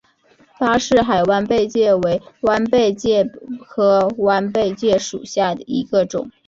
[0.57, 6.31] 巴士海弯贝介为弯贝介科弯贝介属下的一个种。